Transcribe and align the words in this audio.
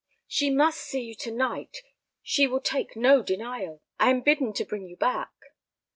"She 0.27 0.49
must 0.49 0.79
see 0.81 1.01
you 1.01 1.13
to 1.17 1.31
night; 1.31 1.83
she 2.23 2.47
will 2.47 2.59
take 2.59 2.95
no 2.95 3.21
denial; 3.21 3.83
I 3.99 4.09
am 4.09 4.21
bidden 4.21 4.51
to 4.53 4.65
bring 4.65 4.87
you 4.87 4.95
back." 4.97 5.29